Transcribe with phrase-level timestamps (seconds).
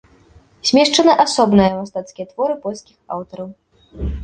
[0.69, 3.49] Змешчаны асобныя мастацкія творы польскіх аўтараў.